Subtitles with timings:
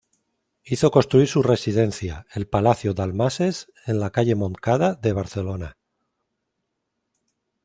[0.63, 5.77] Hizo construir su residencia, el Palacio Dalmases, en la calle Montcada de Barcelona.